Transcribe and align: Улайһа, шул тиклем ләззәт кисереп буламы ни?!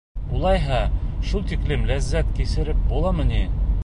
Улайһа, 0.35 0.79
шул 1.31 1.43
тиклем 1.51 1.85
ләззәт 1.91 2.33
кисереп 2.41 2.81
буламы 2.93 3.27
ни?! 3.35 3.43